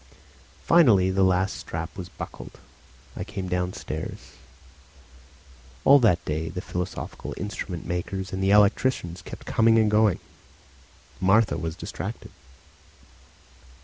[0.65, 2.57] Finally the last strap was buckled;
[3.15, 4.31] I came downstairs.
[5.85, 10.17] All that day the philosophical instrument makers and the electricians kept coming and going.
[11.19, 12.31] Martha was distracted.